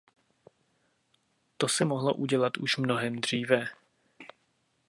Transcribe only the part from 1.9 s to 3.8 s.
udělat už mnohem dříve.